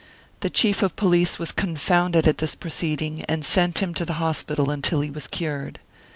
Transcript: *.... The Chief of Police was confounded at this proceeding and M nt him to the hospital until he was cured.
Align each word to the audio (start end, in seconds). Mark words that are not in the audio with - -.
*.... 0.21 0.39
The 0.39 0.49
Chief 0.49 0.81
of 0.81 0.95
Police 0.95 1.37
was 1.37 1.51
confounded 1.51 2.27
at 2.27 2.39
this 2.39 2.55
proceeding 2.55 3.21
and 3.25 3.47
M 3.55 3.69
nt 3.69 3.83
him 3.83 3.93
to 3.93 4.03
the 4.03 4.13
hospital 4.13 4.71
until 4.71 5.01
he 5.01 5.11
was 5.11 5.27
cured. 5.27 5.77